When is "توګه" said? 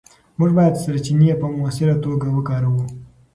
2.03-2.27